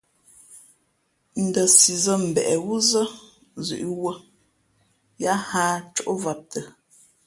[1.43, 3.03] Ndα sǐ zᾱ mbeʼ wúzᾱ
[3.65, 4.13] zʉ̌ʼ wūᾱ,
[5.23, 6.63] yā hᾱ ǎ cóʼvam tα̌.